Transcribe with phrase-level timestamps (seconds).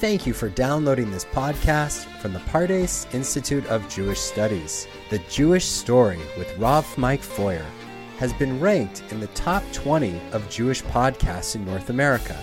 [0.00, 4.86] Thank you for downloading this podcast from the Pardes Institute of Jewish Studies.
[5.10, 7.66] The Jewish Story with Rav Mike Feuer
[8.16, 12.34] has been ranked in the top 20 of Jewish podcasts in North America.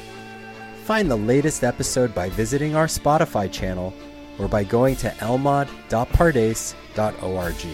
[0.83, 3.91] Find the latest episode by visiting our Spotify channel
[4.37, 7.67] or by going to elmad.pardes.org.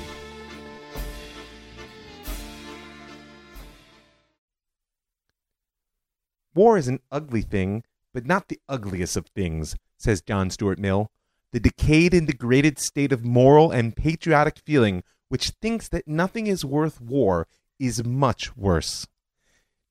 [6.55, 7.84] War is an ugly thing,
[8.14, 11.12] but not the ugliest of things, says John Stuart Mill.
[11.52, 15.04] The decayed and degraded state of moral and patriotic feeling
[15.34, 17.48] which thinks that nothing is worth war
[17.80, 19.08] is much worse.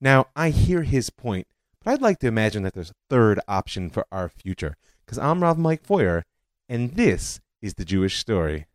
[0.00, 1.48] Now, I hear his point,
[1.82, 5.42] but I'd like to imagine that there's a third option for our future, because I'm
[5.42, 6.22] Rav Mike Feuer,
[6.68, 8.66] and this is the Jewish story.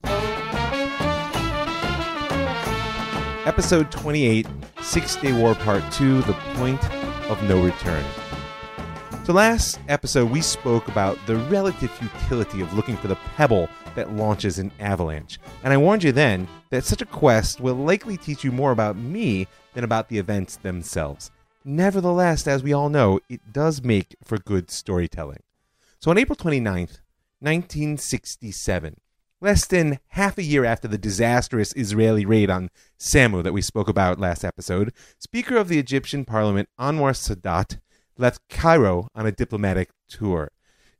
[3.45, 4.45] Episode 28
[4.81, 6.83] Six Day War Part 2 The Point
[7.29, 8.03] of No Return.
[9.27, 14.13] So, last episode, we spoke about the relative futility of looking for the pebble that
[14.13, 15.37] launches an avalanche.
[15.65, 18.95] And I warned you then that such a quest will likely teach you more about
[18.95, 21.29] me than about the events themselves.
[21.65, 25.43] Nevertheless, as we all know, it does make for good storytelling.
[25.99, 27.01] So, on April 29th,
[27.41, 28.95] 1967,
[29.41, 33.89] less than half a year after the disastrous Israeli raid on Samu that we spoke
[33.89, 37.79] about last episode, Speaker of the Egyptian Parliament Anwar Sadat
[38.17, 40.49] left Cairo on a diplomatic tour.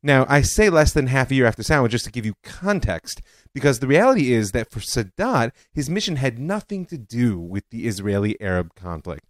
[0.03, 3.21] Now, I say less than half a year after Samu just to give you context,
[3.53, 7.87] because the reality is that for Sadat, his mission had nothing to do with the
[7.87, 9.25] Israeli Arab conflict,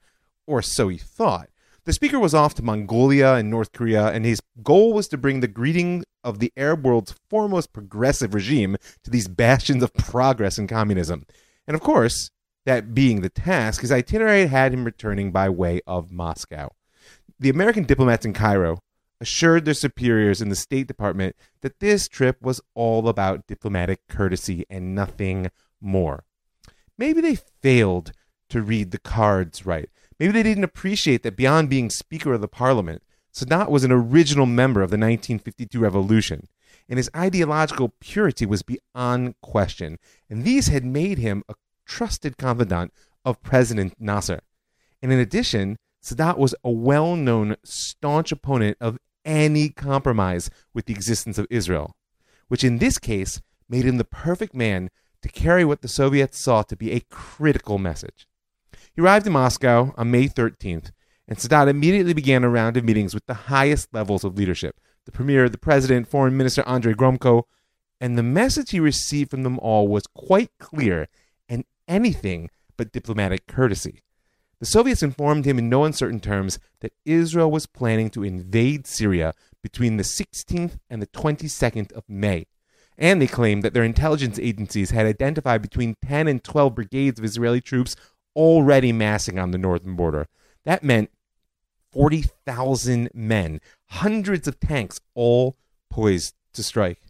[0.45, 1.49] or so he thought.
[1.85, 5.39] The speaker was off to Mongolia and North Korea, and his goal was to bring
[5.39, 10.67] the greeting of the Arab world's foremost progressive regime to these bastions of progress and
[10.67, 11.23] communism.
[11.65, 12.29] And of course,
[12.65, 16.73] that being the task, his itinerary had him returning by way of Moscow.
[17.39, 18.79] The American diplomats in Cairo
[19.21, 24.65] assured their superiors in the State Department that this trip was all about diplomatic courtesy
[24.69, 26.23] and nothing more.
[26.97, 28.11] Maybe they failed
[28.49, 29.89] to read the cards right.
[30.19, 33.03] Maybe they didn't appreciate that beyond being Speaker of the Parliament,
[33.33, 36.47] Sadat was an original member of the 1952 revolution,
[36.89, 39.99] and his ideological purity was beyond question.
[40.27, 41.53] And these had made him a
[41.85, 42.93] trusted confidant
[43.23, 44.41] of President Nasser.
[45.03, 50.93] And in addition, Sadat was a well known, staunch opponent of any compromise with the
[50.93, 51.97] existence of Israel,
[52.47, 54.89] which in this case made him the perfect man
[55.21, 58.25] to carry what the Soviets saw to be a critical message.
[58.95, 60.91] He arrived in Moscow on May 13th,
[61.27, 65.11] and Sadat immediately began a round of meetings with the highest levels of leadership the
[65.11, 67.43] Premier, the President, Foreign Minister Andrei Gromyko,
[67.99, 71.07] and the message he received from them all was quite clear
[71.47, 74.03] and anything but diplomatic courtesy.
[74.59, 79.33] The Soviets informed him in no uncertain terms that Israel was planning to invade Syria
[79.61, 82.47] between the 16th and the 22nd of May.
[82.97, 87.25] And they claimed that their intelligence agencies had identified between 10 and 12 brigades of
[87.25, 87.95] Israeli troops
[88.35, 90.27] already massing on the northern border.
[90.65, 91.11] That meant
[91.91, 95.57] 40,000 men, hundreds of tanks, all
[95.91, 97.01] poised to strike.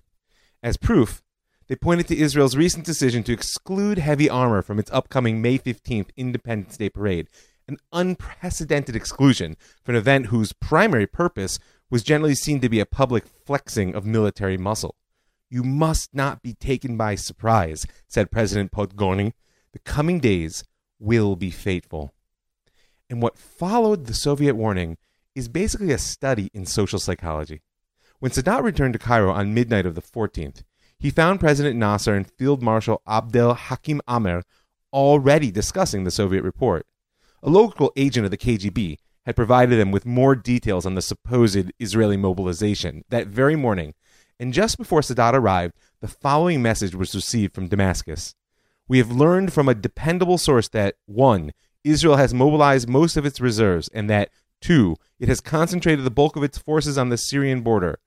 [0.62, 1.24] As proof,
[1.68, 6.10] they pointed to Israel's recent decision to exclude heavy armor from its upcoming May 15th
[6.16, 7.28] Independence Day parade,
[7.68, 12.86] an unprecedented exclusion for an event whose primary purpose was generally seen to be a
[12.86, 14.96] public flexing of military muscle.
[15.50, 19.34] You must not be taken by surprise, said President Podgorny.
[19.74, 20.64] The coming days
[21.00, 22.14] will be fateful.
[23.10, 24.98] And what followed the Soviet warning
[25.36, 27.62] is basically a study in social psychology.
[28.20, 30.64] When Sadat returned to Cairo on midnight of the 14th,
[31.00, 34.44] he found President Nasser and Field Marshal Abdel Hakim Amer
[34.91, 36.85] already discussing the Soviet report.
[37.44, 41.72] A local agent of the KGB had provided them with more details on the supposed
[41.80, 43.94] Israeli mobilization that very morning,
[44.40, 48.36] and just before Sadat arrived, the following message was received from Damascus.
[48.88, 51.52] We have learned from a dependable source that 1.
[51.84, 54.30] Israel has mobilized most of its reserves, and that
[54.62, 54.96] 2.
[55.19, 58.00] It has concentrated the bulk of its forces on the Syrian border.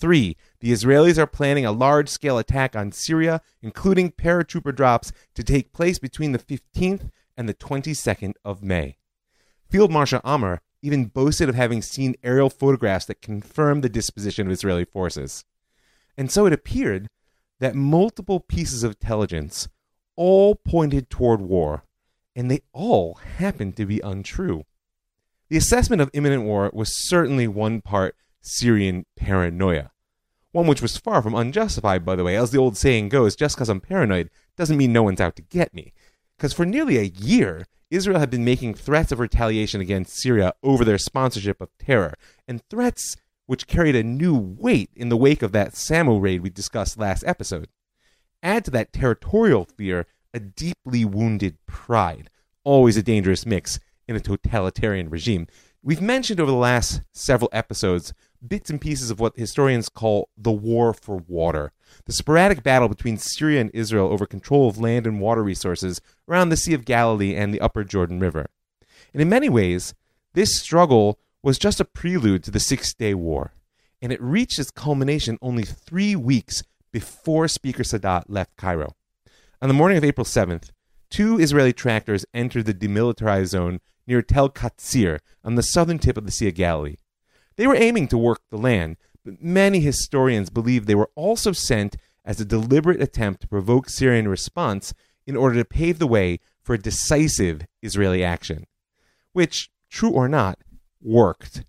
[0.00, 5.42] Three, the Israelis are planning a large scale attack on Syria, including paratrooper drops, to
[5.42, 8.96] take place between the 15th and the 22nd of May.
[9.68, 14.52] Field Marshal Amer even boasted of having seen aerial photographs that confirmed the disposition of
[14.52, 15.44] Israeli forces.
[16.16, 17.08] And so it appeared
[17.58, 19.68] that multiple pieces of intelligence
[20.14, 21.82] all pointed toward war,
[22.36, 24.64] and they all happened to be untrue.
[25.48, 29.90] The assessment of imminent war was certainly one part Syrian paranoia.
[30.52, 32.36] One which was far from unjustified, by the way.
[32.36, 35.42] As the old saying goes, just because I'm paranoid doesn't mean no one's out to
[35.42, 35.92] get me.
[36.36, 40.84] Because for nearly a year, Israel had been making threats of retaliation against Syria over
[40.84, 42.14] their sponsorship of terror,
[42.46, 46.50] and threats which carried a new weight in the wake of that Samu raid we
[46.50, 47.68] discussed last episode.
[48.42, 52.30] Add to that territorial fear a deeply wounded pride,
[52.62, 55.46] always a dangerous mix in a totalitarian regime.
[55.82, 58.12] We've mentioned over the last several episodes
[58.46, 61.72] bits and pieces of what historians call the war for water,
[62.04, 66.48] the sporadic battle between Syria and Israel over control of land and water resources around
[66.48, 68.46] the Sea of Galilee and the upper Jordan River.
[69.12, 69.94] And in many ways,
[70.34, 73.52] this struggle was just a prelude to the Six Day War,
[74.00, 76.62] and it reached its culmination only three weeks
[76.92, 78.94] before Speaker Sadat left Cairo.
[79.60, 80.70] On the morning of April 7th,
[81.10, 86.24] two Israeli tractors entered the demilitarized zone near Tel Katsir on the southern tip of
[86.24, 86.96] the Sea of Galilee.
[87.58, 91.96] They were aiming to work the land, but many historians believe they were also sent
[92.24, 94.94] as a deliberate attempt to provoke Syrian response
[95.26, 98.64] in order to pave the way for a decisive Israeli action,
[99.32, 100.60] which, true or not,
[101.02, 101.64] worked.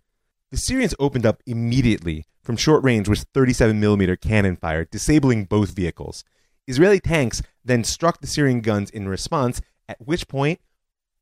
[0.51, 6.23] The Syrians opened up immediately from short range with 37mm cannon fire, disabling both vehicles.
[6.67, 10.59] Israeli tanks then struck the Syrian guns in response, at which point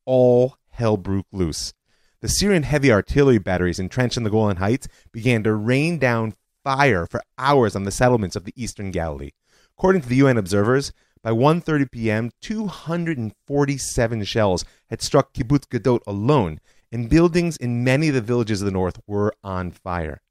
[0.03, 1.73] all hell broke loose.
[2.19, 6.33] The Syrian heavy artillery batteries entrenched in the Golan Heights began to rain down
[6.63, 9.33] fire for hours on the settlements of the eastern Galilee.
[9.77, 10.91] According to the UN observers,
[11.21, 16.59] by 1:30 p.m., 247 shells had struck Kibbutz Gadot alone,
[16.91, 20.21] and buildings in many of the villages of the north were on fire.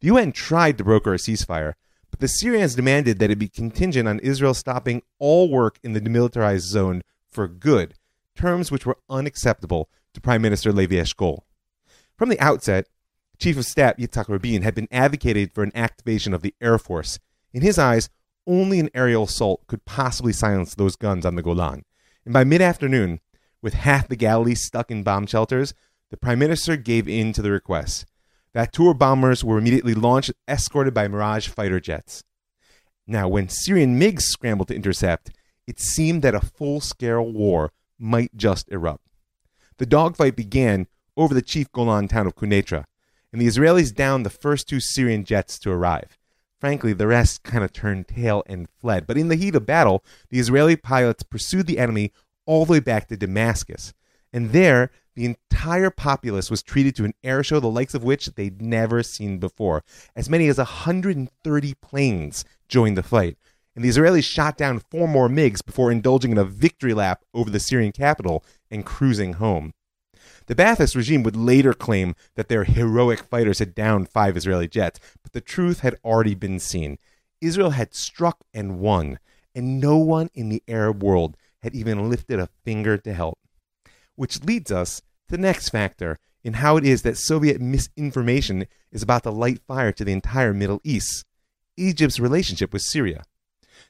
[0.00, 1.74] The UN tried to broker a ceasefire,
[2.12, 6.00] but the Syrians demanded that it be contingent on Israel stopping all work in the
[6.00, 7.94] demilitarized zone for good,
[8.36, 11.40] terms which were unacceptable to Prime Minister Levi Eshkol.
[12.16, 12.88] From the outset,
[13.38, 17.18] Chief of Staff Yitzhak Rabin had been advocating for an activation of the Air Force.
[17.52, 18.08] In his eyes,
[18.46, 21.84] only an aerial assault could possibly silence those guns on the Golan.
[22.24, 23.20] And by mid afternoon,
[23.60, 25.74] with half the Galilee stuck in bomb shelters,
[26.10, 28.06] the Prime Minister gave in to the request.
[28.54, 32.22] Vautour bombers were immediately launched, escorted by Mirage fighter jets.
[33.06, 35.30] Now, when Syrian MiGs scrambled to intercept,
[35.66, 39.04] it seemed that a full scale war might just erupt.
[39.78, 40.86] The dogfight began
[41.16, 42.84] over the chief Golan town of Quneitra,
[43.32, 46.16] and the Israelis downed the first two Syrian jets to arrive.
[46.60, 49.06] Frankly, the rest kind of turned tail and fled.
[49.06, 52.12] But in the heat of battle, the Israeli pilots pursued the enemy
[52.46, 53.92] all the way back to Damascus.
[54.32, 58.26] And there, the entire populace was treated to an air show the likes of which
[58.26, 59.84] they'd never seen before.
[60.16, 63.36] As many as 130 planes joined the fight,
[63.76, 67.50] and the Israelis shot down four more MiGs before indulging in a victory lap over
[67.50, 68.44] the Syrian capital
[68.74, 69.72] and cruising home.
[70.46, 75.00] The Ba'athist regime would later claim that their heroic fighters had downed five Israeli jets,
[75.22, 76.98] but the truth had already been seen.
[77.40, 79.18] Israel had struck and won,
[79.54, 83.38] and no one in the Arab world had even lifted a finger to help.
[84.16, 89.02] Which leads us to the next factor in how it is that Soviet misinformation is
[89.02, 91.24] about to light fire to the entire Middle East
[91.76, 93.24] Egypt's relationship with Syria.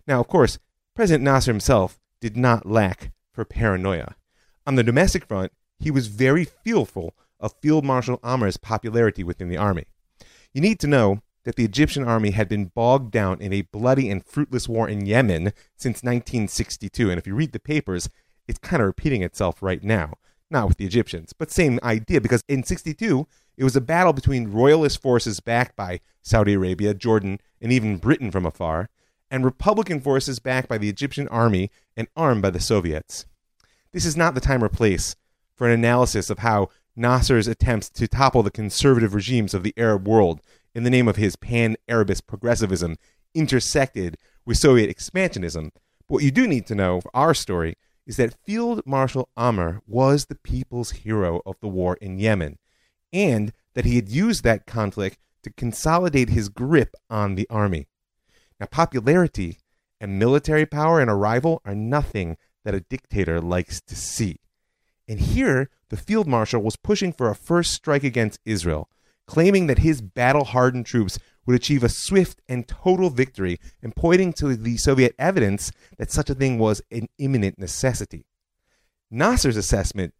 [0.06, 0.58] Now, of course,
[0.94, 4.14] President Nasser himself did not lack for paranoia.
[4.66, 9.56] On the domestic front, he was very fearful of Field Marshal Amer's popularity within the
[9.56, 9.84] army.
[10.52, 14.10] You need to know that the Egyptian army had been bogged down in a bloody
[14.10, 17.10] and fruitless war in Yemen since 1962.
[17.10, 18.08] And if you read the papers,
[18.48, 20.14] it's kind of repeating itself right now.
[20.50, 23.26] Not with the Egyptians, but same idea, because in 62,
[23.56, 28.30] it was a battle between royalist forces backed by Saudi Arabia, Jordan, and even Britain
[28.30, 28.88] from afar,
[29.30, 33.26] and Republican forces backed by the Egyptian army and armed by the Soviets.
[33.94, 35.14] This is not the time or place
[35.54, 40.08] for an analysis of how Nasser's attempts to topple the conservative regimes of the Arab
[40.08, 40.40] world
[40.74, 42.96] in the name of his pan Arabist progressivism
[43.34, 45.70] intersected with Soviet expansionism.
[46.08, 49.80] But what you do need to know for our story is that Field Marshal Amer
[49.86, 52.58] was the people's hero of the war in Yemen,
[53.12, 57.86] and that he had used that conflict to consolidate his grip on the army.
[58.58, 59.58] Now, popularity
[60.00, 64.40] and military power and a rival are nothing that a dictator likes to see.
[65.06, 68.88] And here, the field marshal was pushing for a first strike against Israel,
[69.26, 74.32] claiming that his battle hardened troops would achieve a swift and total victory and pointing
[74.32, 78.24] to the Soviet evidence that such a thing was an imminent necessity.
[79.10, 80.14] Nasser's assessment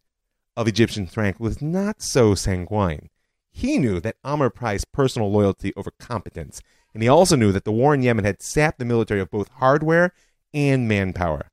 [0.57, 3.09] of Egyptian strength was not so sanguine.
[3.51, 6.61] He knew that Amer prized personal loyalty over competence,
[6.93, 9.49] and he also knew that the war in Yemen had sapped the military of both
[9.49, 10.13] hardware
[10.53, 11.51] and manpower.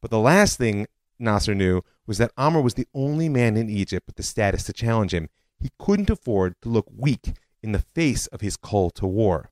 [0.00, 0.86] But the last thing
[1.18, 4.72] Nasser knew was that Amer was the only man in Egypt with the status to
[4.72, 5.28] challenge him.
[5.60, 9.50] He couldn't afford to look weak in the face of his call to war.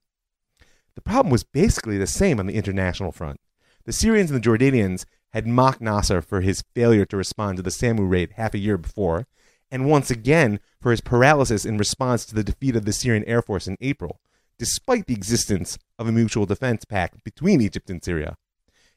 [0.95, 3.41] The problem was basically the same on the international front.
[3.85, 7.71] The Syrians and the Jordanians had mocked Nasser for his failure to respond to the
[7.71, 9.27] Samu raid half a year before,
[9.71, 13.43] and once again for his paralysis in response to the defeat of the Syrian Air
[13.43, 14.21] Force in April,
[14.59, 18.37] despite the existence of a mutual defense pact between Egypt and Syria.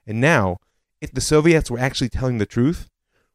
[0.07, 0.59] And now,
[1.01, 2.89] if the Soviets were actually telling the truth,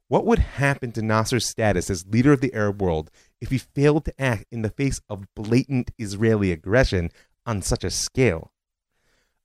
[0.08, 4.04] what would happen to Nasser's status as leader of the Arab world if he failed
[4.04, 7.10] to act in the face of blatant Israeli aggression
[7.46, 8.52] on such a scale?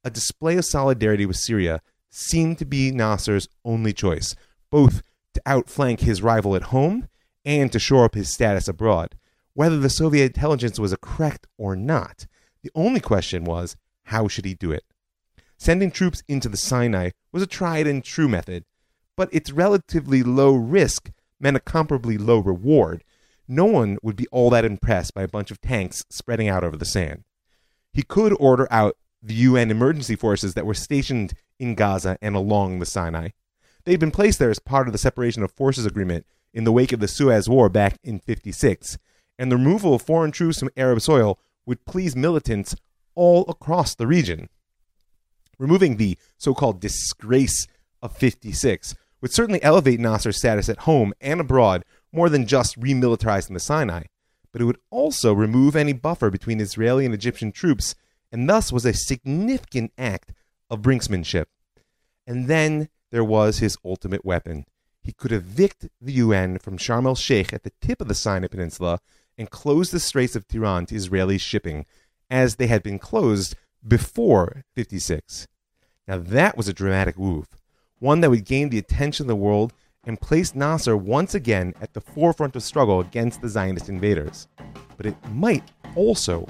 [0.03, 4.35] A display of solidarity with Syria seemed to be Nasser's only choice,
[4.69, 5.01] both
[5.33, 7.07] to outflank his rival at home
[7.45, 9.15] and to shore up his status abroad.
[9.53, 12.27] Whether the Soviet intelligence was correct or not,
[12.63, 14.83] the only question was how should he do it?
[15.61, 18.63] Sending troops into the Sinai was a tried and true method,
[19.17, 23.03] but its relatively low risk meant a comparably low reward.
[23.45, 26.77] No one would be all that impressed by a bunch of tanks spreading out over
[26.77, 27.25] the sand.
[27.91, 32.79] He could order out the UN emergency forces that were stationed in Gaza and along
[32.79, 33.29] the Sinai.
[33.83, 36.93] They'd been placed there as part of the separation of forces agreement in the wake
[36.93, 38.97] of the Suez War back in 56,
[39.37, 42.77] and the removal of foreign troops from Arab soil would please militants
[43.13, 44.47] all across the region.
[45.59, 47.67] Removing the so called disgrace
[48.01, 53.53] of 56 would certainly elevate Nasser's status at home and abroad more than just remilitarizing
[53.53, 54.03] the Sinai,
[54.51, 57.93] but it would also remove any buffer between Israeli and Egyptian troops,
[58.31, 60.31] and thus was a significant act
[60.69, 61.45] of brinksmanship.
[62.25, 64.65] And then there was his ultimate weapon.
[65.01, 68.47] He could evict the UN from Sharm el Sheikh at the tip of the Sinai
[68.47, 68.99] Peninsula
[69.37, 71.85] and close the Straits of Tiran to Israeli shipping,
[72.29, 73.55] as they had been closed
[73.87, 75.47] before 56.
[76.07, 77.47] Now that was a dramatic move,
[77.99, 79.73] one that would gain the attention of the world
[80.05, 84.47] and place Nasser once again at the forefront of struggle against the Zionist invaders.
[84.97, 85.63] But it might
[85.95, 86.47] also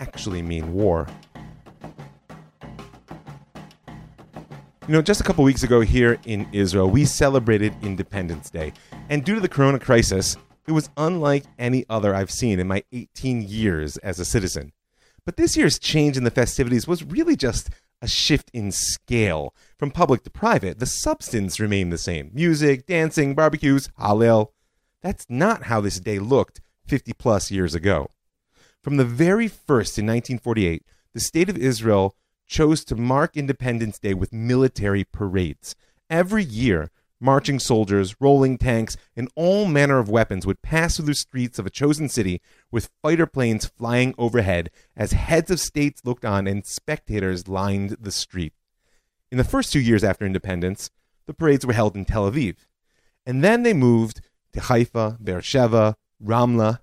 [0.00, 1.06] actually mean war.
[4.88, 8.72] You know, just a couple weeks ago here in Israel, we celebrated Independence Day.
[9.10, 10.36] And due to the corona crisis,
[10.66, 14.72] it was unlike any other I've seen in my 18 years as a citizen.
[15.24, 19.92] But this year's change in the festivities was really just a shift in scale from
[19.92, 20.80] public to private.
[20.80, 24.48] The substance remained the same music, dancing, barbecues, Hallel.
[25.00, 28.10] That's not how this day looked 50 plus years ago.
[28.82, 32.16] From the very first in 1948, the State of Israel
[32.48, 35.76] chose to mark Independence Day with military parades.
[36.10, 36.90] Every year,
[37.22, 41.66] marching soldiers, rolling tanks, and all manner of weapons would pass through the streets of
[41.66, 46.66] a chosen city with fighter planes flying overhead as heads of states looked on and
[46.66, 48.52] spectators lined the street.
[49.30, 50.90] In the first two years after independence,
[51.26, 52.56] the parades were held in Tel Aviv.
[53.24, 54.20] And then they moved
[54.52, 56.80] to Haifa, Beersheba, Ramla.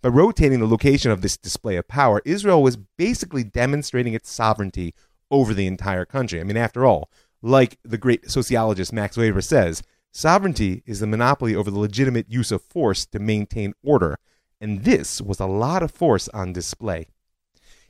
[0.00, 4.94] By rotating the location of this display of power, Israel was basically demonstrating its sovereignty
[5.30, 6.40] over the entire country.
[6.40, 7.08] I mean, after all,
[7.42, 9.82] like the great sociologist Max Weber says,
[10.12, 14.18] sovereignty is the monopoly over the legitimate use of force to maintain order,
[14.60, 17.08] and this was a lot of force on display.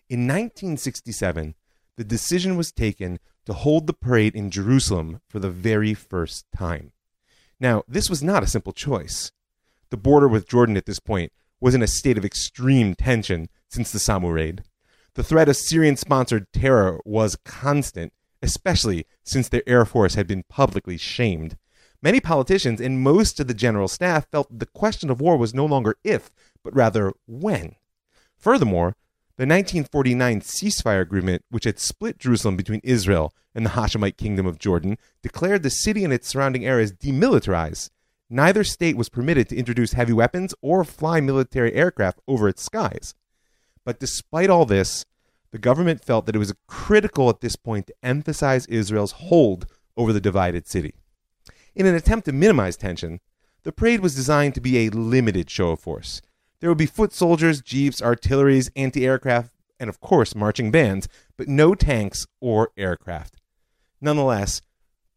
[0.09, 1.55] In 1967,
[1.97, 6.93] the decision was taken to hold the parade in Jerusalem for the very first time.
[7.61, 9.33] Now, this was not a simple choice.
[9.91, 13.93] The border with Jordan at this point was in a state of extreme tension since
[13.93, 14.65] the Samu raid.
[15.15, 20.45] The threat of Syrian sponsored terror was constant, especially since their Air Force had been
[20.49, 21.57] publicly shamed.
[22.03, 25.65] Many politicians and most of the general staff felt the question of war was no
[25.65, 26.31] longer if,
[26.65, 27.77] but rather when.
[28.37, 28.97] Furthermore,
[29.37, 34.59] the 1949 ceasefire agreement, which had split Jerusalem between Israel and the Hashemite Kingdom of
[34.59, 37.91] Jordan, declared the city and its surrounding areas demilitarized.
[38.29, 43.15] Neither state was permitted to introduce heavy weapons or fly military aircraft over its skies.
[43.85, 45.05] But despite all this,
[45.53, 49.67] the government felt that it was critical at this point to emphasize Israel's hold
[49.97, 50.95] over the divided city.
[51.75, 53.21] In an attempt to minimize tension,
[53.63, 56.21] the parade was designed to be a limited show of force.
[56.61, 61.49] There would be foot soldiers, jeeps, artilleries, anti aircraft, and of course, marching bands, but
[61.49, 63.37] no tanks or aircraft.
[64.01, 64.63] Nonetheless,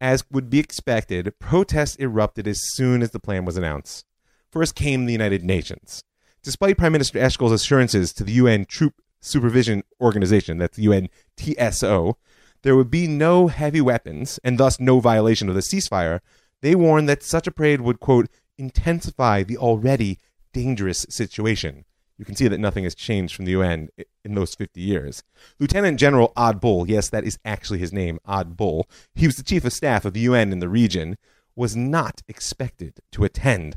[0.00, 4.04] as would be expected, protests erupted as soon as the plan was announced.
[4.50, 6.02] First came the United Nations.
[6.42, 8.92] Despite Prime Minister Eshkol's assurances to the UN Truce
[9.26, 12.14] Supervision Organization, that's UNTSO,
[12.62, 16.20] there would be no heavy weapons and thus no violation of the ceasefire,
[16.62, 20.18] they warned that such a parade would, quote, intensify the already
[20.52, 21.84] dangerous situation.
[22.18, 23.90] You can see that nothing has changed from the UN
[24.24, 25.22] in those 50 years.
[25.58, 29.42] Lieutenant General Odd Bull, yes, that is actually his name, Odd Bull, he was the
[29.42, 31.18] chief of staff of the UN in the region,
[31.54, 33.76] was not expected to attend.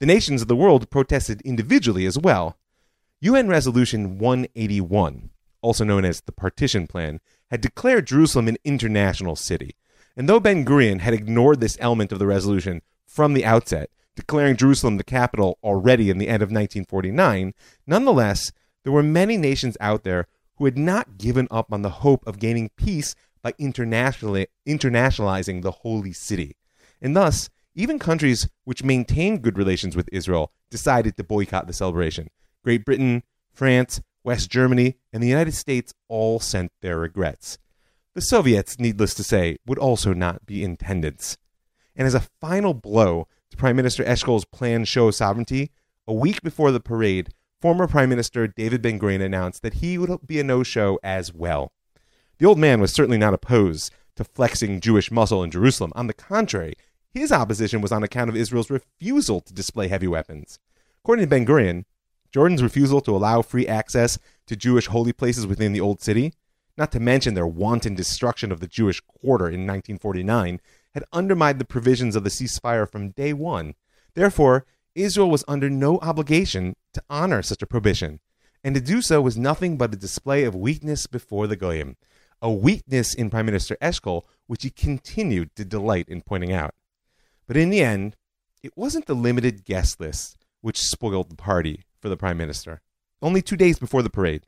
[0.00, 2.56] The nations of the world protested individually as well.
[3.20, 7.18] UN Resolution 181, also known as the Partition Plan,
[7.50, 9.74] had declared Jerusalem an international city.
[10.16, 14.56] And though Ben Gurion had ignored this element of the resolution from the outset, declaring
[14.56, 17.54] Jerusalem the capital already in the end of 1949,
[17.88, 18.52] nonetheless,
[18.84, 22.38] there were many nations out there who had not given up on the hope of
[22.38, 26.56] gaining peace by internationally, internationalizing the holy city.
[27.02, 32.28] And thus, even countries which maintained good relations with Israel decided to boycott the celebration.
[32.62, 33.22] Great Britain,
[33.52, 37.58] France, West Germany, and the United States all sent their regrets.
[38.14, 41.36] The Soviets, needless to say, would also not be in attendance.
[41.94, 45.70] And as a final blow to Prime Minister Eshkol's planned show of sovereignty,
[46.06, 50.26] a week before the parade, former Prime Minister David Ben Gurion announced that he would
[50.26, 51.72] be a no show as well.
[52.38, 55.92] The old man was certainly not opposed to flexing Jewish muscle in Jerusalem.
[55.94, 56.74] On the contrary,
[57.10, 60.58] his opposition was on account of Israel's refusal to display heavy weapons.
[61.02, 61.84] According to Ben Gurion,
[62.32, 66.34] Jordan's refusal to allow free access to Jewish holy places within the Old City,
[66.76, 70.60] not to mention their wanton destruction of the Jewish quarter in 1949,
[70.94, 73.74] had undermined the provisions of the ceasefire from day one.
[74.14, 78.20] Therefore, Israel was under no obligation to honor such a prohibition,
[78.64, 81.96] and to do so was nothing but a display of weakness before the Goyim,
[82.42, 86.74] a weakness in Prime Minister Eshkol which he continued to delight in pointing out.
[87.46, 88.16] But in the end,
[88.62, 92.80] it wasn't the limited guest list which spoiled the party for the Prime Minister.
[93.20, 94.46] Only two days before the parade,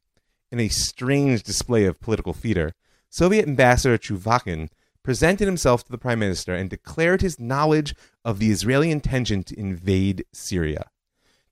[0.53, 2.73] in a strange display of political theater,
[3.09, 4.69] Soviet Ambassador Chuvakhin
[5.03, 9.59] presented himself to the Prime Minister and declared his knowledge of the Israeli intention to
[9.59, 10.91] invade Syria.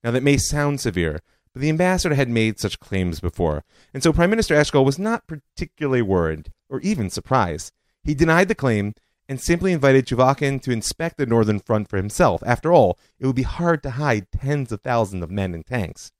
[0.04, 1.20] Now, that may sound severe,
[1.52, 5.26] but the ambassador had made such claims before, and so Prime Minister Eshkol was not
[5.26, 7.72] particularly worried or even surprised.
[8.04, 8.94] He denied the claim
[9.28, 12.42] and simply invited Chuvakhin to inspect the northern front for himself.
[12.46, 16.12] After all, it would be hard to hide tens of thousands of men and tanks.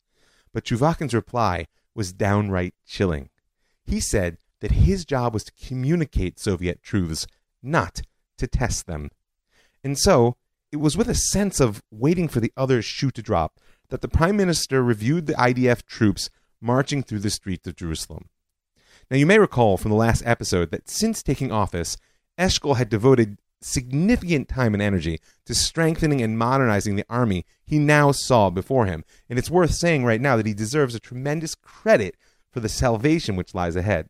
[0.53, 3.31] But Chuvakhin's reply was downright chilling.
[3.85, 7.27] He said that his job was to communicate Soviet truths,
[7.63, 8.03] not
[8.37, 9.11] to test them.
[9.83, 10.37] And so,
[10.71, 14.09] it was with a sense of waiting for the other shoe to drop that the
[14.09, 16.29] Prime Minister reviewed the IDF troops
[16.61, 18.29] marching through the streets of Jerusalem.
[19.11, 21.97] Now, you may recall from the last episode that since taking office,
[22.39, 28.13] Eshkol had devoted significant time and energy to strengthening and modernizing the army he now
[28.13, 29.05] saw before him.
[29.29, 32.17] And it's worth saying right now that he deserves a tremendous credit
[32.51, 34.09] for the salvation which lies ahead.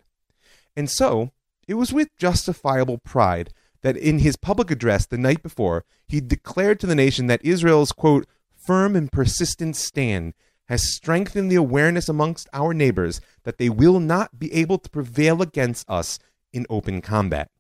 [0.77, 1.33] And so,
[1.67, 3.51] it was with justifiable pride
[3.83, 7.93] that in his public address the night before, he declared to the nation that Israel's,
[7.93, 10.35] quote, firm and persistent stand
[10.69, 15.41] has strengthened the awareness amongst our neighbors that they will not be able to prevail
[15.41, 16.19] against us
[16.53, 17.51] in open combat.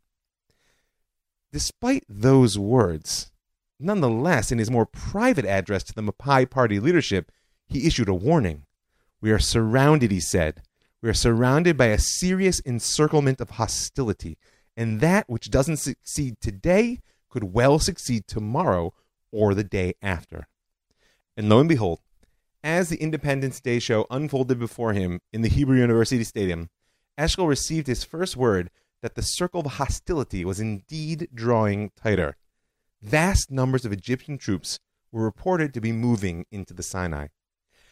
[1.53, 3.31] Despite those words,
[3.81, 7.33] nonetheless, in his more private address to the Mapai party leadership,
[7.67, 8.65] he issued a warning.
[9.21, 10.63] We are surrounded, he said.
[11.01, 14.37] We are surrounded by a serious encirclement of hostility,
[14.77, 18.93] and that which doesn't succeed today could well succeed tomorrow
[19.33, 20.49] or the day after.
[21.37, 22.01] And lo and behold,
[22.63, 26.69] as the Independence Day show unfolded before him in the Hebrew University Stadium,
[27.17, 28.71] Eshkol received his first word
[29.03, 32.37] that the circle of hostility was indeed drawing tighter.
[33.01, 34.81] Vast numbers of Egyptian troops
[35.13, 37.29] were reported to be moving into the Sinai.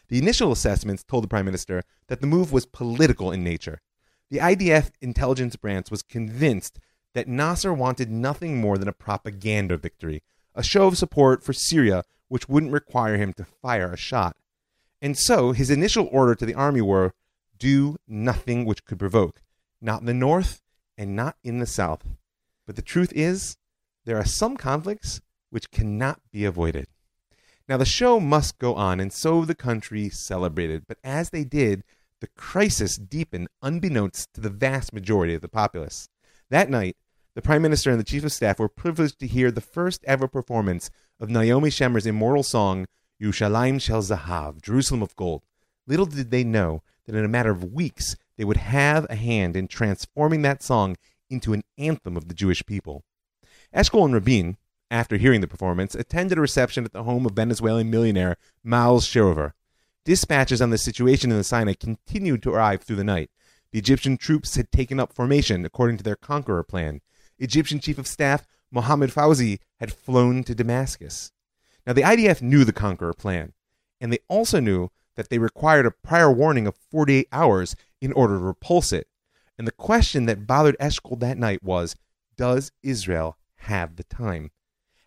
[0.08, 3.80] The initial assessments told the prime minister that the move was political in nature.
[4.30, 6.78] The IDF intelligence branch was convinced
[7.14, 10.22] that Nasser wanted nothing more than a propaganda victory,
[10.54, 14.36] a show of support for Syria which wouldn't require him to fire a shot.
[15.00, 17.14] And so his initial order to the army were
[17.58, 19.42] do nothing which could provoke,
[19.80, 20.60] not in the north
[20.96, 22.04] and not in the South.
[22.66, 23.56] But the truth is,
[24.04, 26.86] there are some conflicts which cannot be avoided.
[27.68, 30.84] Now, the show must go on, and so the country celebrated.
[30.86, 31.82] But as they did,
[32.20, 36.08] the crisis deepened unbeknownst to the vast majority of the populace.
[36.50, 36.96] That night,
[37.34, 40.28] the Prime Minister and the Chief of Staff were privileged to hear the first ever
[40.28, 42.86] performance of Naomi Shemer's immortal song,
[43.20, 45.42] Yerushalayim Shel Zahav, Jerusalem of Gold.
[45.86, 49.56] Little did they know that in a matter of weeks, they would have a hand
[49.56, 50.96] in transforming that song
[51.28, 53.04] into an anthem of the Jewish people.
[53.74, 54.56] Eshkol and Rabin,
[54.90, 59.52] after hearing the performance, attended a reception at the home of Venezuelan millionaire Miles Sherover.
[60.04, 63.30] Dispatches on the situation in the Sinai continued to arrive through the night.
[63.72, 67.00] The Egyptian troops had taken up formation according to their conqueror plan.
[67.38, 71.32] Egyptian Chief of Staff Mohammed Fawzi had flown to Damascus.
[71.86, 73.52] Now, the IDF knew the conqueror plan,
[74.00, 78.34] and they also knew that they required a prior warning of 48 hours in order
[78.34, 79.08] to repulse it.
[79.58, 81.96] And the question that bothered Eshkol that night was
[82.36, 84.50] Does Israel have the time?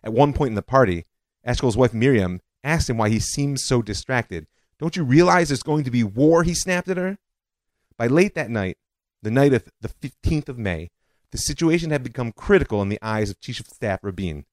[0.02, 1.06] At one point in the party,
[1.46, 4.46] Eshkol's wife Miriam asked him why he seemed so distracted.
[4.78, 6.42] Don't you realize there's going to be war?
[6.42, 7.18] He snapped at her.
[7.96, 8.78] By late that night,
[9.22, 10.90] the night of the 15th of May,
[11.30, 14.46] the situation had become critical in the eyes of Chief of Staff Rabin.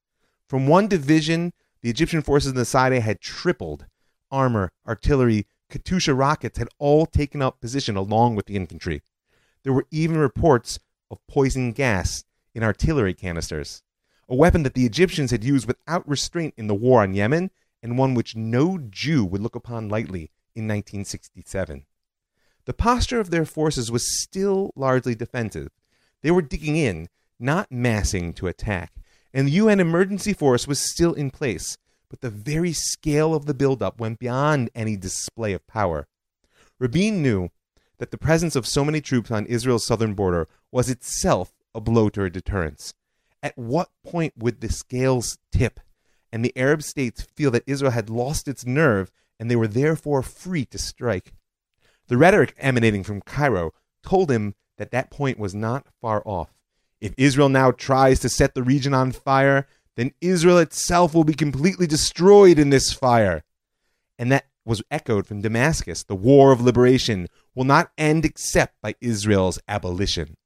[0.47, 3.85] From one division, the Egyptian forces in the Sinai had tripled.
[4.29, 9.01] Armor, artillery, Katyusha rockets had all taken up position along with the infantry.
[9.63, 10.79] There were even reports
[11.11, 13.83] of poison gas in artillery canisters,
[14.29, 17.51] a weapon that the Egyptians had used without restraint in the war on Yemen
[17.83, 21.85] and one which no Jew would look upon lightly in 1967.
[22.65, 25.69] The posture of their forces was still largely defensive.
[26.21, 28.93] They were digging in, not massing to attack,
[29.33, 31.77] and the UN emergency force was still in place,
[32.09, 36.07] but the very scale of the buildup went beyond any display of power.
[36.79, 37.49] Rabin knew
[37.97, 42.09] that the presence of so many troops on Israel's southern border was itself a blow
[42.09, 42.93] to her deterrence.
[43.41, 45.79] At what point would the scales tip
[46.31, 50.23] and the Arab states feel that Israel had lost its nerve and they were therefore
[50.23, 51.33] free to strike?
[52.07, 56.53] The rhetoric emanating from Cairo told him that that point was not far off.
[56.99, 59.67] If Israel now tries to set the region on fire,
[59.97, 63.43] then Israel itself will be completely destroyed in this fire.
[64.17, 66.03] And that was echoed from Damascus.
[66.03, 70.37] The war of liberation will not end except by Israel's abolition.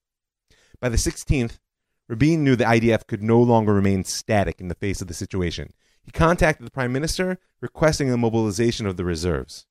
[0.80, 1.60] By the 16th,
[2.08, 5.72] Rabin knew the IDF could no longer remain static in the face of the situation.
[6.02, 9.66] He contacted the prime minister requesting the mobilization of the reserves.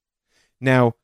[0.60, 0.94] Now,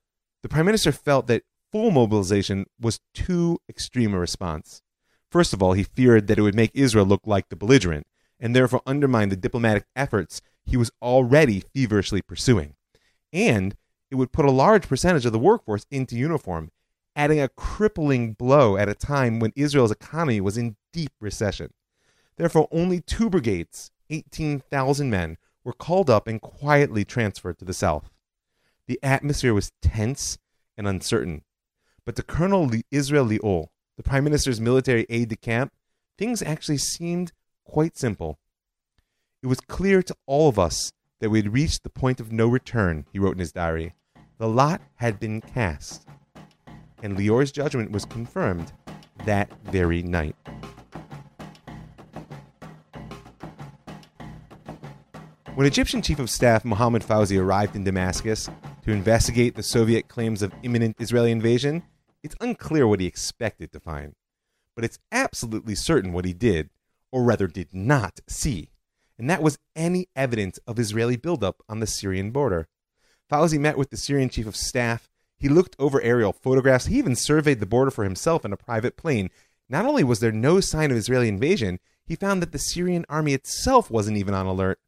[0.43, 4.83] the prime minister felt that full mobilization was too extreme a response.
[5.31, 8.07] First of all, he feared that it would make Israel look like the belligerent,
[8.40, 12.75] and therefore undermine the diplomatic efforts he was already feverishly pursuing.
[13.33, 13.77] And
[14.11, 16.70] it would put a large percentage of the workforce into uniform,
[17.14, 21.70] adding a crippling blow at a time when Israel's economy was in deep recession.
[22.37, 28.11] Therefore, only two brigades, 18,000 men, were called up and quietly transferred to the south.
[28.87, 30.38] The atmosphere was tense
[30.77, 31.42] and uncertain.
[32.05, 35.72] But to Colonel Israel Lior, the Prime Minister's military aide de camp,
[36.18, 37.33] things actually seemed
[37.66, 38.38] quite simple.
[39.42, 42.46] It was clear to all of us that we had reached the point of no
[42.46, 43.94] return, he wrote in his diary.
[44.38, 46.07] The lot had been cast.
[47.02, 48.72] And Lior's judgment was confirmed
[49.24, 50.37] that very night.
[55.55, 58.50] When Egyptian Chief of Staff Mohammad Fawzi arrived in Damascus
[58.83, 61.83] to investigate the Soviet claims of imminent Israeli invasion,
[62.22, 64.14] it's unclear what he expected to find.
[64.74, 66.68] But it's absolutely certain what he did,
[67.11, 68.71] or rather did not, see
[69.19, 72.69] and that was any evidence of Israeli buildup on the Syrian border.
[73.31, 75.09] Fawzi met with the Syrian chief of staff.
[75.38, 76.87] He looked over aerial photographs.
[76.87, 79.31] He even surveyed the border for himself in a private plane.
[79.69, 83.33] Not only was there no sign of Israeli invasion, he found that the Syrian army
[83.35, 84.79] itself wasn't even on alert.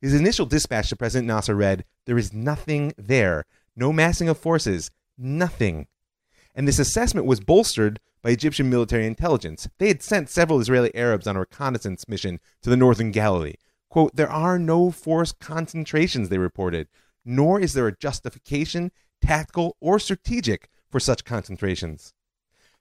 [0.00, 3.44] His initial dispatch to President Nasser read, There is nothing there.
[3.74, 4.90] No massing of forces.
[5.18, 5.88] Nothing.
[6.54, 9.68] And this assessment was bolstered by Egyptian military intelligence.
[9.78, 13.54] They had sent several Israeli Arabs on a reconnaissance mission to the northern Galilee.
[13.88, 16.88] Quote, there are no force concentrations, they reported,
[17.24, 22.12] nor is there a justification, tactical, or strategic for such concentrations.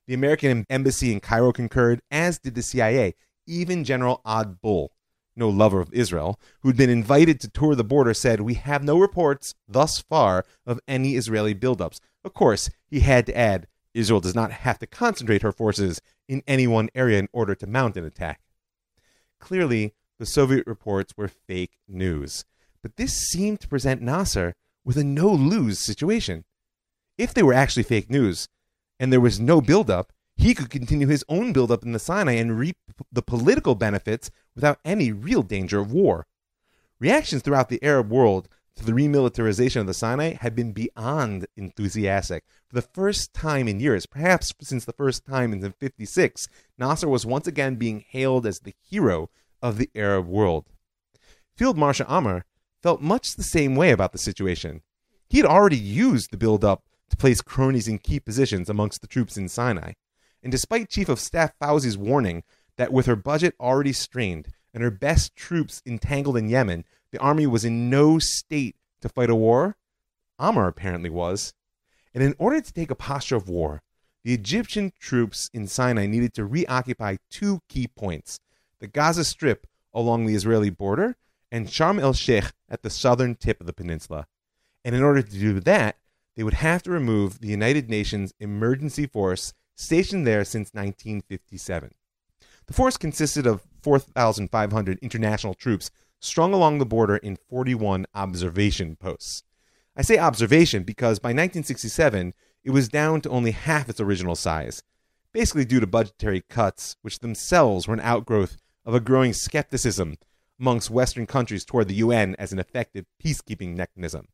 [0.07, 3.15] The American embassy in Cairo concurred, as did the CIA,
[3.47, 4.91] even General Odd Bull,
[5.39, 8.99] no lover of Israel, who'd been invited to tour the border, said, We have no
[8.99, 11.99] reports thus far of any Israeli buildups.
[12.23, 16.43] Of course, he had to add, Israel does not have to concentrate her forces in
[16.45, 18.41] any one area in order to mount an attack.
[19.39, 22.45] Clearly, the Soviet reports were fake news.
[22.81, 24.53] But this seemed to present Nasser
[24.85, 26.45] with a no lose situation.
[27.17, 28.47] If they were actually fake news
[28.99, 32.57] and there was no buildup, he could continue his own buildup in the Sinai and
[32.57, 32.77] reap
[33.11, 36.27] the political benefits without any real danger of war.
[36.97, 38.47] Reactions throughout the Arab world
[38.77, 42.45] to the remilitarization of the Sinai had been beyond enthusiastic.
[42.69, 46.47] For the first time in years, perhaps since the first time in 56,
[46.77, 49.29] Nasser was once again being hailed as the hero
[49.61, 50.67] of the Arab world.
[51.57, 52.45] Field Marshal Amer
[52.81, 54.83] felt much the same way about the situation.
[55.27, 59.35] He had already used the build-up to place cronies in key positions amongst the troops
[59.35, 59.93] in Sinai.
[60.41, 62.43] And despite Chief of Staff Fawzi's warning
[62.77, 67.47] that with her budget already strained and her best troops entangled in Yemen, the army
[67.47, 69.77] was in no state to fight a war,
[70.39, 71.53] Amer apparently was.
[72.13, 73.81] And in order to take a posture of war,
[74.23, 78.39] the Egyptian troops in Sinai needed to reoccupy two key points
[78.79, 81.17] the Gaza Strip along the Israeli border,
[81.51, 84.27] and Sharm el Sheikh at the southern tip of the peninsula.
[84.85, 85.97] And in order to do that,
[86.35, 91.91] they would have to remove the United Nations emergency force stationed there since 1957.
[92.67, 95.89] The force consisted of 4,500 international troops
[96.19, 99.43] strung along the border in 41 observation posts.
[99.95, 104.83] I say observation because by 1967, it was down to only half its original size,
[105.31, 110.17] basically due to budgetary cuts, which themselves were an outgrowth of a growing skepticism
[110.59, 114.27] amongst Western countries toward the UN as an effective peacekeeping mechanism.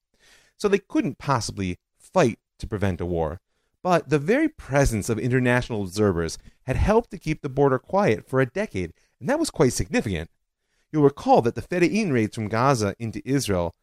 [0.58, 3.42] So they couldn't possibly fight to prevent a war.
[3.86, 8.42] But the very presence of international observers had helped to keep the border quiet for
[8.42, 10.32] a decade, and that was quite significant.
[10.92, 13.76] You'll recall that the Fedayeen raids from Gaza into Israel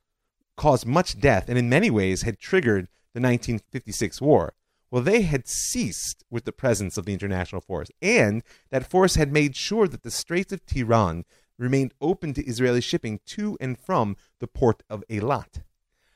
[0.57, 4.55] caused much death and in many ways had triggered the 1956 war.
[4.91, 9.33] Well, they had ceased with the presence of the international force, and that force had
[9.33, 11.23] made sure that the Straits of Tiran
[11.59, 15.63] remained open to Israeli shipping to and from the port of Eilat.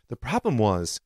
[0.09, 0.99] The problem was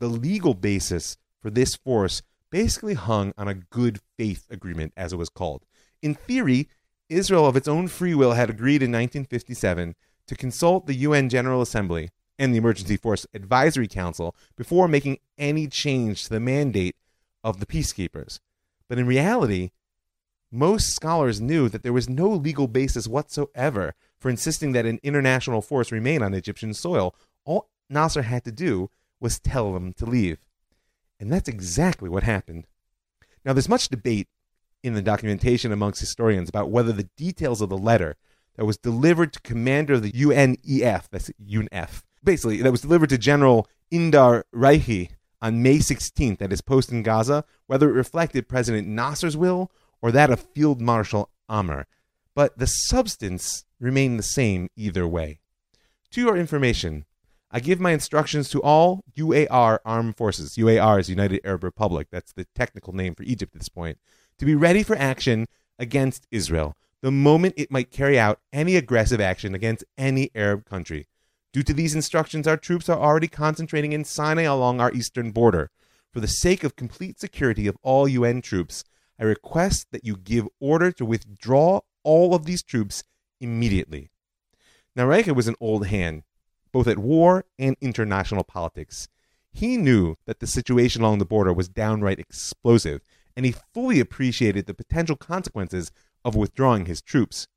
[0.00, 5.16] the legal basis for this force basically hung on a good faith agreement, as it
[5.16, 5.64] was called.
[6.02, 6.68] In theory,
[7.08, 9.94] Israel, of its own free will, had agreed in 1957
[10.26, 15.68] to consult the UN General Assembly and the Emergency Force Advisory Council before making any
[15.68, 16.96] change to the mandate
[17.44, 18.40] of the peacekeepers.
[18.88, 19.70] But in reality,
[20.50, 25.62] most scholars knew that there was no legal basis whatsoever for insisting that an international
[25.62, 27.14] force remain on Egyptian soil.
[27.44, 30.38] All Nasser had to do was tell them to leave.
[31.18, 32.66] And that's exactly what happened.
[33.44, 34.28] Now, there's much debate
[34.82, 38.16] in the documentation amongst historians about whether the details of the letter
[38.56, 43.18] that was delivered to commander of the UNEF, that's UNF, basically, that was delivered to
[43.18, 48.88] General Indar Rikhye on May 16th at his post in Gaza, whether it reflected President
[48.88, 49.70] Nasser's will
[50.02, 51.86] or that of Field Marshal Amer.
[52.34, 55.40] But the substance remained the same either way.
[56.12, 57.05] To your information,
[57.50, 60.56] I give my instructions to all UAR armed forces.
[60.56, 62.08] UAR is United Arab Republic.
[62.10, 63.98] That's the technical name for Egypt at this point.
[64.38, 65.46] To be ready for action
[65.78, 71.06] against Israel the moment it might carry out any aggressive action against any Arab country.
[71.52, 75.70] Due to these instructions, our troops are already concentrating in Sinai along our eastern border.
[76.12, 78.82] For the sake of complete security of all UN troops,
[79.20, 83.04] I request that you give order to withdraw all of these troops
[83.40, 84.10] immediately.
[84.94, 86.22] Now, was an old hand,
[86.72, 89.08] both at war and international politics.
[89.52, 93.00] He knew that the situation along the border was downright explosive,
[93.34, 95.90] and he fully appreciated the potential consequences
[96.24, 97.48] of withdrawing his troops.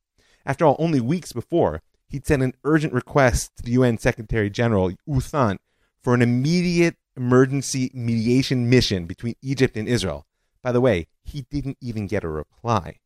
[0.46, 4.92] After all, only weeks before, he'd sent an urgent request to the UN Secretary General
[4.92, 5.60] U Thant
[6.02, 10.26] for an immediate emergency mediation mission between Egypt and Israel.
[10.62, 13.00] By the way, he didn't even get a reply.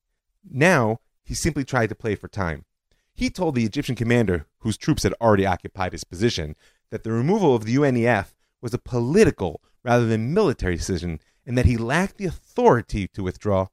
[0.49, 2.65] Now, he simply tried to play for time.
[3.15, 6.56] He told the Egyptian commander, whose troops had already occupied his position,
[6.89, 11.65] that the removal of the UNEF was a political rather than military decision and that
[11.65, 13.67] he lacked the authority to withdraw.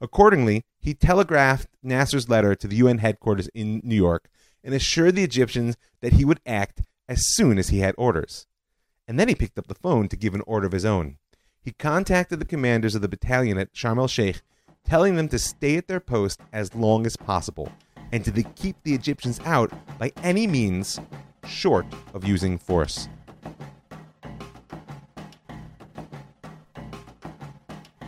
[0.00, 4.28] Accordingly, he telegraphed Nasser's letter to the UN headquarters in New York
[4.62, 8.46] and assured the Egyptians that he would act as soon as he had orders.
[9.06, 11.18] And then he picked up the phone to give an order of his own.
[11.60, 14.42] He contacted the commanders of the battalion at Sharm el Sheikh,
[14.84, 17.72] telling them to stay at their post as long as possible
[18.14, 21.00] and to keep the Egyptians out by any means
[21.46, 23.08] short of using force.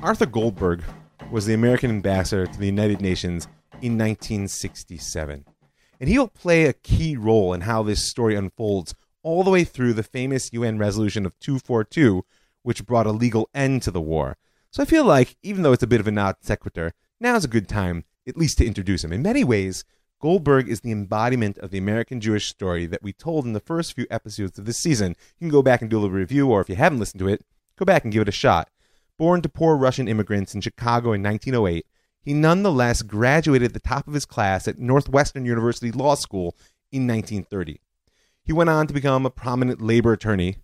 [0.01, 0.85] Arthur Goldberg
[1.33, 3.49] was the American ambassador to the United Nations
[3.83, 5.45] in 1967
[6.01, 9.93] and he'll play a key role in how this story unfolds all the way through
[9.93, 12.25] the famous UN resolution of 242,
[12.63, 14.37] which brought a legal end to the war.
[14.71, 17.49] So I feel like, even though it's a bit of a non sequitur, now's a
[17.49, 19.13] good time, at least to introduce him.
[19.13, 19.85] In many ways,
[20.21, 23.93] Goldberg is the embodiment of the American Jewish story that we told in the first
[23.93, 25.15] few episodes of this season.
[25.39, 27.29] You can go back and do a little review, or if you haven't listened to
[27.29, 27.45] it,
[27.79, 28.71] go back and give it a shot.
[29.19, 31.87] Born to poor Russian immigrants in Chicago in 1908,
[32.23, 36.57] he nonetheless graduated at the top of his class at Northwestern University Law School
[36.91, 37.81] in 1930.
[38.43, 40.57] He went on to become a prominent labor attorney,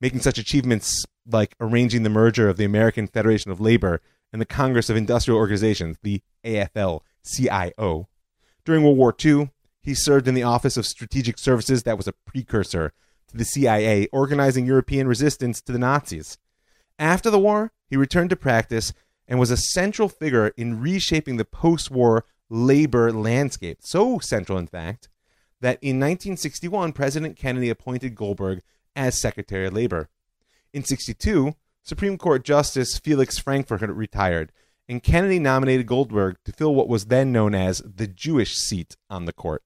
[0.00, 4.00] making such achievements like arranging the merger of the American Federation of Labor
[4.32, 8.08] and the Congress of Industrial Organizations, the AFL CIO.
[8.64, 9.50] During World War II,
[9.82, 12.92] he served in the Office of Strategic Services that was a precursor
[13.28, 16.38] to the CIA, organizing European resistance to the Nazis.
[16.98, 18.92] After the war, he returned to practice
[19.26, 23.78] and was a central figure in reshaping the post war labor landscape.
[23.80, 25.08] So central, in fact,
[25.60, 28.62] that in 1961, President Kennedy appointed Goldberg
[28.94, 30.08] as Secretary of Labor.
[30.72, 34.52] In 62, Supreme Court Justice Felix Frankfurter retired,
[34.88, 39.24] and Kennedy nominated Goldberg to fill what was then known as the Jewish seat on
[39.24, 39.62] the court.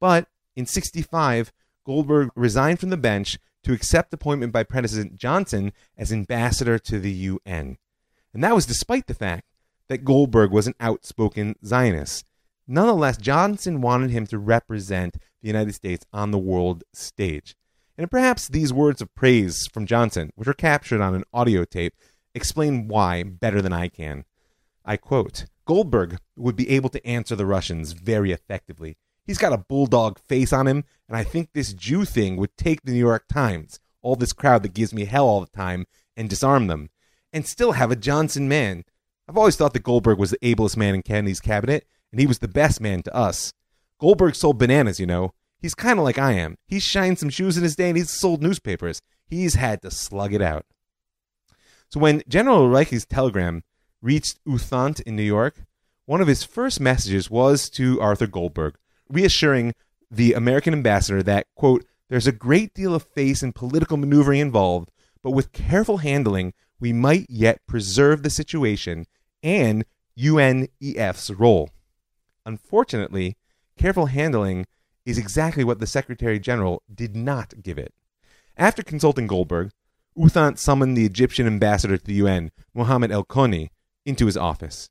[0.00, 1.52] But in 65,
[1.84, 7.10] Goldberg resigned from the bench to accept appointment by President Johnson as ambassador to the
[7.12, 7.78] UN.
[8.34, 9.44] And that was despite the fact
[9.88, 12.24] that Goldberg was an outspoken Zionist.
[12.66, 17.56] Nonetheless, Johnson wanted him to represent the United States on the world stage.
[17.96, 21.94] And perhaps these words of praise from Johnson, which are captured on an audio tape,
[22.34, 24.24] explain why better than I can.
[24.88, 28.96] I quote Goldberg would be able to answer the Russians very effectively.
[29.22, 32.80] He's got a bulldog face on him, and I think this Jew thing would take
[32.82, 35.84] the New York Times, all this crowd that gives me hell all the time,
[36.16, 36.88] and disarm them,
[37.34, 38.84] and still have a Johnson man.
[39.28, 42.38] I've always thought that Goldberg was the ablest man in Kennedy's cabinet, and he was
[42.38, 43.52] the best man to us.
[44.00, 45.34] Goldberg sold bananas, you know.
[45.60, 46.56] He's kind of like I am.
[46.66, 49.02] He's shined some shoes in his day, and he's sold newspapers.
[49.26, 50.64] He's had to slug it out.
[51.90, 53.64] So when General Rikhye's telegram
[54.00, 55.62] reached U Thant in New York,
[56.06, 58.76] one of his first messages was to Arthur Goldberg,
[59.08, 59.74] reassuring
[60.10, 64.90] the American ambassador that, quote, there's a great deal of face and political maneuvering involved,
[65.22, 69.06] but with careful handling, we might yet preserve the situation
[69.42, 69.84] and
[70.18, 71.70] UNEF's role.
[72.46, 73.36] Unfortunately,
[73.76, 74.66] careful handling
[75.04, 77.92] is exactly what the Secretary General did not give it.
[78.56, 79.70] After consulting Goldberg,
[80.16, 83.70] U Thant summoned the Egyptian ambassador to the UN, Mohammed El Koni,
[84.08, 84.88] into his office.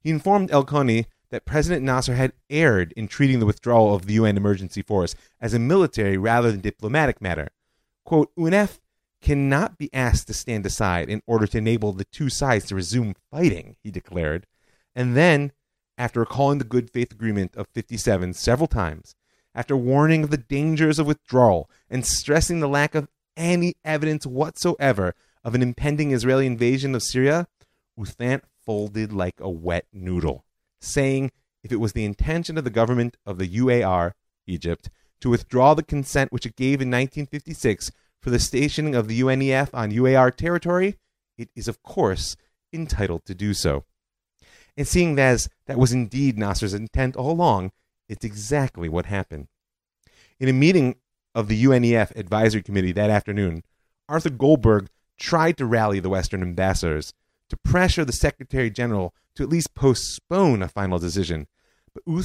[0.00, 4.14] He informed El Koni that President Nasser had erred in treating the withdrawal of the
[4.14, 7.48] UN emergency force as a military rather than diplomatic matter.
[8.04, 8.80] Quote, UNEF
[9.20, 13.14] cannot be asked to stand aside in order to enable the two sides to resume
[13.30, 14.46] fighting, he declared.
[14.94, 15.52] And then,
[15.98, 19.14] after recalling the good faith agreement of 57 several times,
[19.54, 25.14] after warning of the dangers of withdrawal and stressing the lack of any evidence whatsoever
[25.42, 27.46] of an impending Israeli invasion of Syria,
[27.96, 30.44] U Thant folded like a wet noodle,
[30.80, 31.30] saying
[31.62, 34.12] if it was the intention of the government of the UAR,
[34.46, 39.20] Egypt, to withdraw the consent which it gave in 1956 for the stationing of the
[39.20, 40.96] UNEF on UAR territory,
[41.38, 42.36] it is, of course,
[42.72, 43.84] entitled to do so.
[44.76, 47.72] And seeing as that was indeed Nasser's intent all along,
[48.08, 49.48] it's exactly what happened.
[50.38, 50.96] In a meeting
[51.34, 53.62] of the UNEF Advisory Committee that afternoon,
[54.08, 57.14] Arthur Goldberg tried to rally the Western ambassadors
[57.50, 61.46] to pressure the Secretary General to at least postpone a final decision.
[61.92, 62.22] But U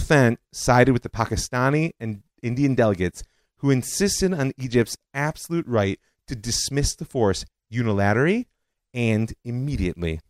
[0.52, 3.24] sided with the Pakistani and Indian delegates
[3.58, 8.46] who insisted on Egypt's absolute right to dismiss the force unilaterally
[8.94, 10.22] and immediately.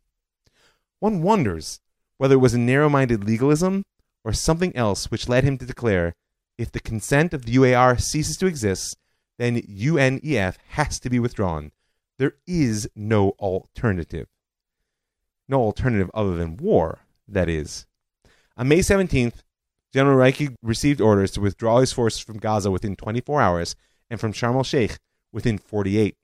[0.99, 1.79] One wonders
[2.17, 3.85] whether it was a narrow minded legalism
[4.25, 6.15] or something else which led him to declare
[6.57, 8.97] if the consent of the UAR ceases to exist,
[9.37, 11.71] then UNEF has to be withdrawn.
[12.17, 14.27] There is no alternative.
[15.49, 17.87] No alternative other than war, that is.
[18.55, 19.41] On May 17th,
[19.91, 23.75] General Rikhye received orders to withdraw his forces from Gaza within 24 hours
[24.09, 24.99] and from Sharm el Sheikh
[25.31, 26.15] within 48.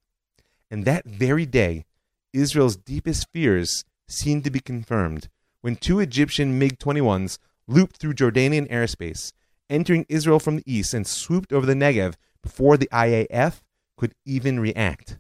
[0.70, 1.86] And that very day,
[2.34, 5.30] Israel's deepest fears seemed to be confirmed
[5.62, 9.32] when two Egyptian MiG 21s looped through Jordanian airspace,
[9.68, 13.62] entering Israel from the east and swooped over the Negev before the IAF
[13.98, 15.18] could even react.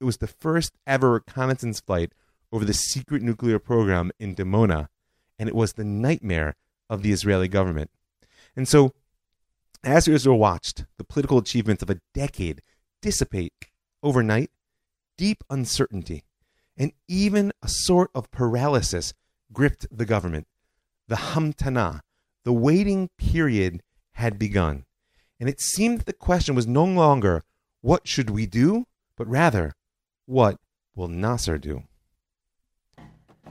[0.00, 2.12] It was the first ever reconnaissance flight
[2.52, 4.88] over the secret nuclear program in Dimona,
[5.38, 6.56] and it was the nightmare
[6.88, 7.90] of the Israeli government.
[8.56, 8.94] And so,
[9.84, 12.62] as Israel watched the political achievements of a decade
[13.00, 13.52] dissipate
[14.02, 14.50] overnight,
[15.16, 16.24] deep uncertainty
[16.78, 19.12] and even a sort of paralysis
[19.52, 20.46] gripped the government.
[21.08, 22.00] The hamtana,
[22.44, 23.82] the waiting period,
[24.12, 24.84] had begun.
[25.40, 27.44] And it seemed that the question was no longer,
[27.80, 28.86] what should we do?
[29.16, 29.74] But rather,
[30.26, 30.58] what
[30.94, 31.84] will Nasser do?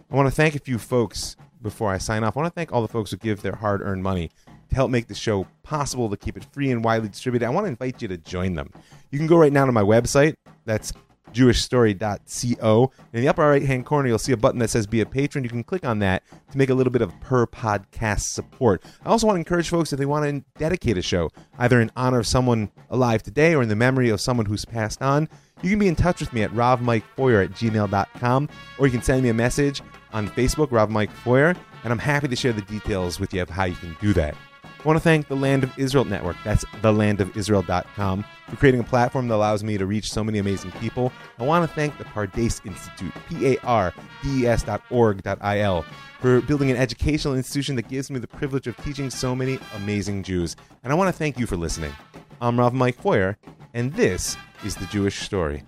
[0.09, 2.37] I want to thank a few folks before I sign off.
[2.37, 4.31] I want to thank all the folks who give their hard earned money
[4.69, 7.45] to help make the show possible, to keep it free and widely distributed.
[7.45, 8.71] I want to invite you to join them.
[9.11, 10.35] You can go right now to my website.
[10.65, 10.93] That's
[11.33, 12.91] jewishstory.co.
[13.13, 15.43] In the upper right hand corner, you'll see a button that says Be a Patron.
[15.43, 18.83] You can click on that to make a little bit of per podcast support.
[19.05, 21.91] I also want to encourage folks if they want to dedicate a show, either in
[21.95, 25.27] honor of someone alive today or in the memory of someone who's passed on,
[25.61, 29.23] you can be in touch with me at ravmikefeuer at gmail.com or you can send
[29.23, 29.81] me a message
[30.13, 33.49] on Facebook, Rav Mike Feuer, and I'm happy to share the details with you of
[33.49, 34.35] how you can do that.
[34.63, 39.27] I want to thank the Land of Israel Network, that's thelandofisrael.com, for creating a platform
[39.27, 41.11] that allows me to reach so many amazing people.
[41.39, 45.83] I want to thank the Pardes Institute, P-A-R-D-E-S dot org dot I-L,
[46.21, 50.23] for building an educational institution that gives me the privilege of teaching so many amazing
[50.23, 50.55] Jews.
[50.83, 51.93] And I want to thank you for listening.
[52.39, 53.35] I'm Rav Mike Feuer,
[53.73, 55.63] and this is The Jewish Story.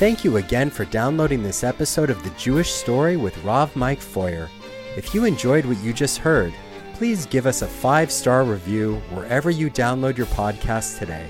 [0.00, 4.48] Thank you again for downloading this episode of The Jewish Story with Rav Mike Feuer.
[4.96, 6.54] If you enjoyed what you just heard,
[6.94, 11.26] please give us a five star review wherever you download your podcast today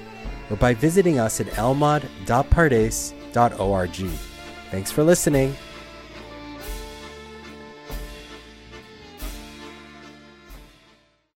[0.51, 4.11] or by visiting us at elmad.pardes.org.
[4.71, 5.57] Thanks for listening